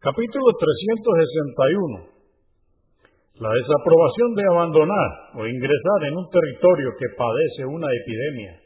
Capítulo 0.00 0.48
361. 0.56 2.08
La 3.36 3.52
desaprobación 3.52 4.32
de 4.32 4.44
abandonar 4.48 5.10
o 5.36 5.44
ingresar 5.44 6.08
en 6.08 6.16
un 6.16 6.24
territorio 6.32 6.88
que 6.96 7.12
padece 7.20 7.68
una 7.68 7.84
epidemia. 7.84 8.64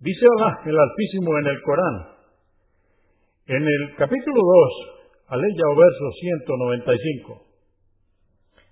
Dice 0.00 0.24
Allah 0.24 0.64
el 0.64 0.78
Altísimo 0.80 1.36
en 1.36 1.46
el 1.52 1.60
Corán, 1.60 1.96
en 3.52 3.62
el 3.68 3.96
capítulo 4.00 4.40
2, 5.28 5.28
aleya 5.28 5.64
o 5.68 5.76
verso 5.76 6.08
195. 6.08 7.44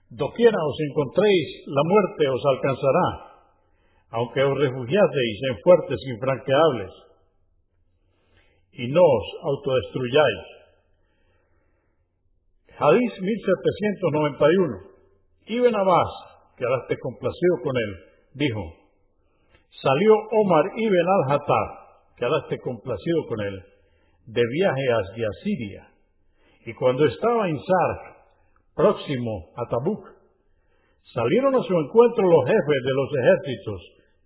Doquiera 0.09 0.57
os 0.57 0.79
encontréis, 0.89 1.69
la 1.69 1.85
muerte 1.85 2.33
os 2.33 2.43
alcanzará, 2.49 3.09
aunque 4.17 4.41
os 4.41 4.57
refugiaseis 4.57 5.39
en 5.53 5.57
fuertes 5.61 6.01
infranqueables, 6.17 6.93
y 8.73 8.89
no 8.89 9.05
os 9.05 9.27
autodestruyáis. 9.53 10.58
Hadís 12.79 13.13
1791. 13.21 14.79
Ibn 15.47 15.75
Abbas, 15.75 16.13
que 16.57 16.65
ahora 16.65 16.87
complacido 17.01 17.55
con 17.65 17.77
él, 17.77 17.93
dijo, 18.35 18.63
salió 19.83 20.15
Omar 20.31 20.65
ibn 20.77 21.07
al-Hattab, 21.09 21.69
que 22.17 22.25
ahora 22.25 22.47
complacido 22.63 23.27
con 23.27 23.41
él, 23.41 23.63
de 24.27 24.43
viaje 24.47 24.87
hacia 24.95 25.29
Siria, 25.43 25.89
y 26.67 26.75
cuando 26.75 27.05
estaba 27.05 27.49
en 27.49 27.57
Sark, 27.57 28.17
próximo 28.77 29.51
a 29.57 29.69
Tabuk, 29.69 30.05
salieron 31.15 31.57
a 31.57 31.63
su 31.63 31.75
encuentro 31.75 32.23
los 32.31 32.45
jefes 32.45 32.81
de 32.85 32.95
los 32.95 33.09
ejércitos 33.19 33.81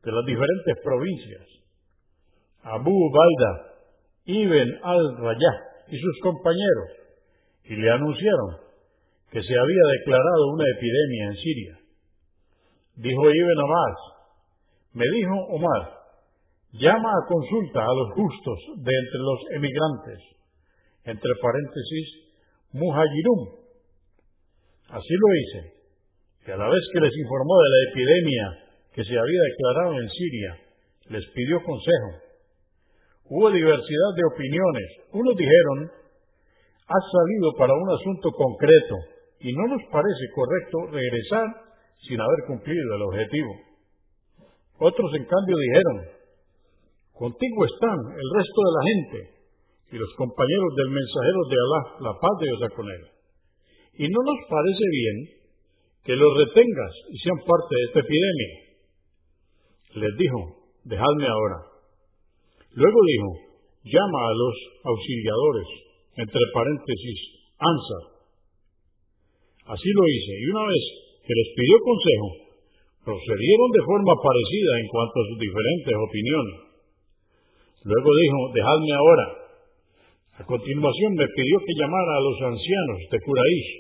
de 0.05 0.13
las 0.13 0.27
diferentes 0.27 0.77
provincias, 0.85 1.47
Abu 2.65 2.91
Ubaida, 2.91 3.73
Ibn 4.27 4.69
al-Rayah 4.83 5.57
y 5.89 5.99
sus 5.99 6.19
compañeros, 6.23 7.02
y 7.65 7.77
le 7.77 7.91
anunciaron 7.91 8.57
que 9.31 9.43
se 9.43 9.59
había 9.59 9.85
declarado 9.99 10.53
una 10.53 10.65
epidemia 10.77 11.25
en 11.27 11.37
Siria. 11.37 11.79
Dijo 12.97 13.31
Ibn 13.31 13.61
Abbas, 13.61 13.99
me 14.93 15.05
dijo 15.09 15.35
Omar, 15.57 15.93
llama 16.73 17.11
a 17.11 17.27
consulta 17.27 17.81
a 17.81 17.95
los 17.95 18.13
justos 18.13 18.59
de 18.77 18.93
entre 18.93 19.19
los 19.19 19.41
emigrantes, 19.53 20.19
entre 21.05 21.31
paréntesis, 21.41 22.09
muhajirum, 22.73 23.63
Así 24.93 25.15
lo 25.17 25.29
hice, 25.35 25.73
que 26.45 26.53
a 26.53 26.57
la 26.57 26.69
vez 26.69 26.83
que 26.93 27.01
les 27.01 27.17
informó 27.17 27.55
de 27.63 27.71
la 27.71 27.91
epidemia 27.91 28.45
que 28.93 29.05
se 29.05 29.19
había 29.19 29.41
declarado 29.49 30.03
en 30.03 30.09
Siria, 30.11 30.59
les 31.09 31.25
pidió 31.33 31.63
consejo. 31.65 32.11
Hubo 33.25 33.51
diversidad 33.51 34.13
de 34.15 34.25
opiniones. 34.35 34.89
Unos 35.13 35.35
dijeron, 35.35 36.02
has 36.89 37.05
salido 37.11 37.53
para 37.59 37.73
un 37.73 37.89
asunto 37.91 38.31
concreto 38.31 38.97
y 39.41 39.53
no 39.53 39.67
nos 39.75 39.83
parece 39.91 40.25
correcto 40.35 40.91
regresar 40.91 41.47
sin 42.07 42.21
haber 42.21 42.41
cumplido 42.47 42.95
el 42.95 43.03
objetivo. 43.03 43.53
Otros, 44.79 45.11
en 45.15 45.25
cambio, 45.27 45.57
dijeron, 45.57 45.97
contigo 47.15 47.59
están 47.67 47.99
el 48.19 48.29
resto 48.35 48.61
de 48.67 48.73
la 48.75 48.83
gente 48.91 49.19
y 49.93 49.97
los 49.99 50.11
compañeros 50.17 50.71
del 50.77 50.91
mensajero 50.91 51.41
de 51.49 51.57
Alá, 51.61 51.81
la 52.11 52.15
paz 52.19 52.35
de 52.41 52.47
Dios 52.47 52.73
con 52.75 52.87
él. 52.89 53.03
Y 53.99 54.09
no 54.09 54.21
nos 54.25 54.41
parece 54.49 54.87
bien 54.91 55.17
que 56.05 56.17
los 56.17 56.33
retengas 56.39 56.93
y 57.11 57.19
sean 57.19 57.39
parte 57.47 57.73
de 57.77 57.85
esta 57.87 58.01
epidemia. 58.01 58.53
Les 60.03 60.17
dijo, 60.17 60.39
dejadme 60.85 61.29
ahora. 61.29 61.59
Luego 62.73 62.99
dijo, 63.07 63.31
llama 63.85 64.21
a 64.27 64.33
los 64.33 64.57
auxiliadores, 64.83 65.69
entre 66.17 66.43
paréntesis, 66.53 67.19
ANSA. 67.59 68.01
Así 69.73 69.89
lo 69.95 70.05
hice, 70.09 70.33
y 70.41 70.45
una 70.51 70.65
vez 70.67 70.85
que 71.23 71.35
les 71.35 71.49
pidió 71.55 71.77
consejo, 71.81 72.29
procedieron 73.05 73.71
de 73.73 73.83
forma 73.87 74.15
parecida 74.15 74.73
en 74.79 74.87
cuanto 74.89 75.17
a 75.19 75.27
sus 75.31 75.39
diferentes 75.39 75.95
opiniones. 75.95 76.57
Luego 77.83 78.11
dijo, 78.15 78.39
dejadme 78.55 78.93
ahora. 78.95 79.27
A 80.39 80.43
continuación 80.47 81.15
me 81.15 81.27
pidió 81.29 81.57
que 81.67 81.79
llamara 81.79 82.13
a 82.17 82.25
los 82.25 82.39
ancianos 82.43 82.99
de 83.11 83.19
Curaísh, 83.21 83.71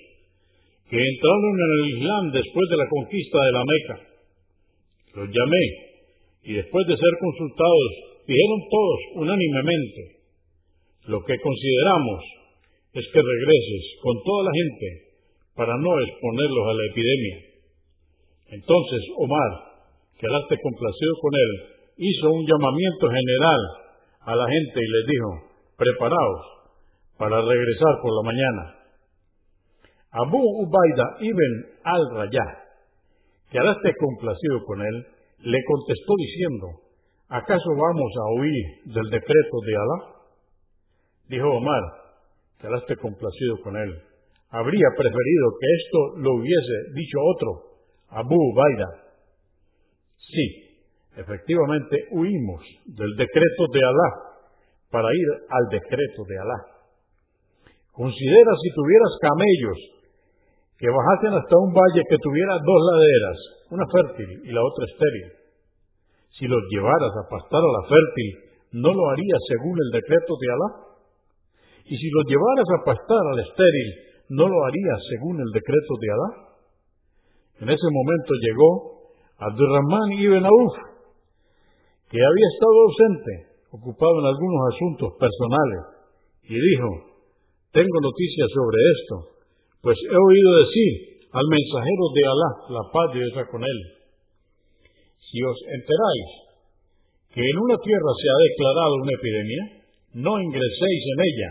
que 0.91 0.99
entraron 0.99 1.55
en 1.57 1.71
el 1.73 1.85
Islam 1.97 2.23
después 2.31 2.67
de 2.69 2.77
la 2.77 2.89
conquista 2.89 3.39
de 3.41 3.53
la 3.53 3.65
Meca. 3.65 3.97
Los 5.17 5.29
llamé 5.29 5.65
y 6.45 6.53
después 6.55 6.87
de 6.87 6.97
ser 6.97 7.15
consultados 7.21 7.91
dijeron 8.27 8.61
todos 8.71 9.01
unánimemente, 9.23 10.22
lo 11.07 11.19
que 11.25 11.35
consideramos 11.39 12.21
es 12.95 13.05
que 13.13 13.21
regreses 13.23 13.85
con 14.03 14.15
toda 14.23 14.45
la 14.45 14.53
gente 14.53 14.89
para 15.57 15.75
no 15.77 16.01
exponerlos 16.01 16.65
a 16.69 16.75
la 16.75 16.85
epidemia. 16.91 17.37
Entonces 18.53 19.01
Omar, 19.17 19.51
que 20.19 20.27
esté 20.27 20.57
complacido 20.63 21.13
con 21.21 21.33
él, 21.35 21.53
hizo 21.97 22.31
un 22.31 22.47
llamamiento 22.47 23.09
general 23.09 23.63
a 24.21 24.37
la 24.37 24.47
gente 24.49 24.79
y 24.81 24.89
les 24.89 25.07
dijo, 25.07 25.31
preparaos 25.77 26.41
para 27.19 27.41
regresar 27.41 27.95
por 28.03 28.13
la 28.13 28.33
mañana. 28.33 28.63
Abu 30.13 30.39
Ubaida 30.39 31.07
ibn 31.21 31.53
al-Rayah, 31.85 32.51
que 33.51 33.59
ahora 33.59 33.73
esté 33.73 33.93
complacido 33.97 34.65
con 34.67 34.81
él, 34.81 35.07
le 35.41 35.59
contestó 35.65 36.13
diciendo, 36.19 36.67
¿acaso 37.29 37.71
vamos 37.71 38.13
a 38.21 38.41
huir 38.41 38.65
del 38.85 39.11
decreto 39.11 39.57
de 39.67 39.75
Alá? 39.75 40.22
Dijo 41.33 41.49
Omar, 41.49 41.81
que 42.61 42.67
ahora 42.67 42.85
esté 42.85 42.95
complacido 43.01 43.57
con 43.65 43.73
él, 43.75 43.89
habría 44.51 44.89
preferido 44.93 45.47
que 45.57 45.69
esto 45.81 45.99
lo 46.21 46.31
hubiese 46.37 46.77
dicho 46.93 47.17
otro, 47.25 47.49
Abu 48.21 48.37
Ubaida. 48.37 48.89
Sí, 50.21 50.45
efectivamente 51.17 52.05
huimos 52.13 52.61
del 52.85 53.17
decreto 53.17 53.65
de 53.73 53.81
Alá 53.81 54.11
para 54.91 55.09
ir 55.09 55.29
al 55.49 55.65
decreto 55.73 56.21
de 56.29 56.37
Alá. 56.37 56.59
Considera 57.93 58.53
si 58.61 58.69
tuvieras 58.77 59.13
camellos 59.25 59.79
que 60.77 60.93
bajasen 60.93 61.33
hasta 61.33 61.57
un 61.57 61.73
valle 61.73 62.03
que 62.11 62.21
tuviera 62.21 62.61
dos 62.61 62.81
laderas, 62.93 63.39
una 63.71 63.87
fértil 63.89 64.29
y 64.45 64.53
la 64.53 64.61
otra 64.61 64.85
estéril. 64.85 65.33
Si 66.37 66.45
los 66.45 66.61
llevaras 66.69 67.13
a 67.25 67.25
pastar 67.25 67.63
a 67.65 67.73
la 67.73 67.89
fértil, 67.89 68.31
¿no 68.85 68.93
lo 68.93 69.11
harías 69.17 69.41
según 69.49 69.79
el 69.81 69.97
decreto 69.97 70.37
de 70.37 70.53
Alá? 70.53 70.92
Y 71.85 71.97
si 71.97 72.09
los 72.11 72.25
llevaras 72.27 72.69
a 72.79 72.85
pastar 72.85 73.23
a 73.27 73.35
la 73.37 73.43
estéril, 73.43 73.89
¿no 74.31 74.49
lo 74.49 74.59
harías 74.65 75.01
según 75.11 75.41
el 75.41 75.51
decreto 75.53 75.93
de 76.01 76.09
Alá? 76.11 76.31
En 77.63 77.69
ese 77.69 77.89
momento 77.91 78.31
llegó 78.41 78.71
Abdurrahman 79.39 80.13
ibn 80.19 80.45
Auf, 80.47 80.75
que 82.11 82.19
había 82.19 82.49
estado 82.55 82.77
ausente, 82.87 83.33
ocupado 83.71 84.21
en 84.21 84.27
algunos 84.27 84.61
asuntos 84.75 85.11
personales, 85.19 85.81
y 86.45 86.55
dijo, 86.55 86.89
tengo 87.73 87.97
noticias 88.03 88.49
sobre 88.53 88.79
esto, 88.79 89.15
pues 89.83 89.97
he 89.99 90.19
oído 90.19 90.51
decir 90.63 90.93
al 91.33 91.47
mensajero 91.49 92.05
de 92.15 92.23
Alá, 92.29 92.51
la 92.77 92.85
paz 92.93 93.07
de 93.15 93.19
Dios 93.21 93.47
con 93.51 93.63
él, 93.65 93.79
si 95.19 95.43
os 95.43 95.59
enteráis 95.65 96.31
que 97.33 97.41
en 97.41 97.57
una 97.57 97.77
tierra 97.81 98.13
se 98.21 98.29
ha 98.29 98.39
declarado 98.45 98.95
una 99.01 99.15
epidemia, 99.17 99.63
no 100.13 100.33
ingreséis 100.37 101.03
en 101.17 101.19
ella, 101.25 101.51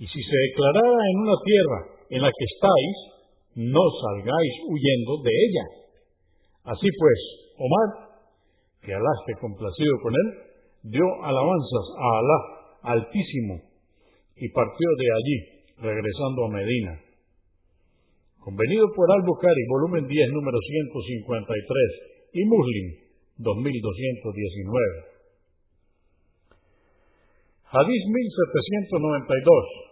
y 0.00 0.06
si 0.08 0.16
se 0.16 0.36
declarara 0.48 0.96
en 1.12 1.16
una 1.20 1.36
tierra 1.44 1.80
en 2.08 2.22
la 2.24 2.32
que 2.32 2.46
estáis, 2.48 2.96
no 3.68 3.84
salgáis 4.00 4.54
huyendo 4.64 5.20
de 5.20 5.28
ella. 5.28 5.66
Así 6.72 6.88
pues, 6.88 7.20
Omar, 7.60 7.88
que 8.80 8.96
Alá 8.96 9.12
esté 9.20 9.36
complacido 9.44 9.92
con 10.00 10.14
él, 10.16 10.28
dio 10.88 11.04
alabanzas 11.20 11.86
a 12.00 12.08
Alá 12.16 12.38
altísimo 12.96 13.60
y 14.40 14.48
partió 14.48 14.88
de 14.96 15.08
allí, 15.12 15.38
regresando 15.84 16.48
a 16.48 16.48
Medina. 16.48 16.96
Convenido 18.40 18.88
por 18.96 19.04
Al-Bukhari, 19.04 19.68
volumen 19.68 20.08
10, 20.08 20.32
número 20.32 20.56
153, 20.56 22.40
y 22.40 22.44
Muslim, 22.48 22.86
2219. 23.36 25.10
Hadís 27.68 28.02
1792. 28.08 29.89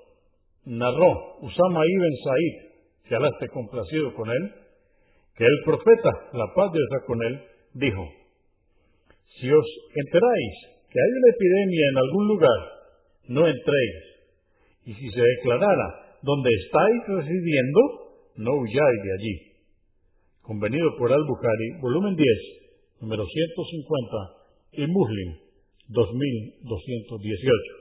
Narró 0.69 1.41
Usama 1.41 1.81
ibn 1.81 2.13
Said, 2.25 3.09
que 3.09 3.17
Alá 3.17 3.31
esté 3.33 3.49
complacido 3.49 4.13
con 4.13 4.29
él, 4.29 4.53
que 5.35 5.45
el 5.45 5.59
profeta, 5.65 6.11
la 6.35 6.45
paz 6.55 6.73
de 6.73 6.79
Dios 6.79 7.05
con 7.07 7.23
él, 7.25 7.41
dijo, 7.73 8.05
si 9.41 9.51
os 9.51 9.67
enteráis 9.95 10.55
que 10.91 10.99
hay 11.01 11.11
una 11.17 11.31
epidemia 11.33 11.85
en 11.89 11.97
algún 11.97 12.29
lugar, 12.29 12.61
no 13.29 13.47
entréis. 13.49 13.97
Y 14.85 14.95
si 14.95 15.11
se 15.11 15.21
declarara 15.21 16.19
donde 16.23 16.51
estáis 16.53 17.01
residiendo, 17.07 17.81
no 18.37 18.53
huyáis 18.61 19.03
de 19.05 19.13
allí. 19.15 19.35
Convenido 20.43 20.97
por 20.99 21.13
Al-Bukhari, 21.13 21.81
volumen 21.81 22.15
10, 22.15 22.29
número 23.01 23.25
150, 23.25 24.17
y 24.73 24.87
Muslim, 24.87 25.35
2218. 25.89 27.78